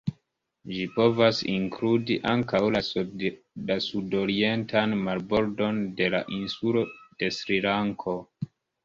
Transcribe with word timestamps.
Ĝi 0.75 0.85
povas 0.93 1.41
inkludi 1.55 2.15
ankaŭ 2.31 2.61
la 2.75 3.77
sudorientan 3.89 4.95
marbordon 5.03 5.83
de 6.01 6.09
la 6.15 6.23
insulo 6.39 6.83
de 7.21 7.31
Srilanko. 7.37 8.17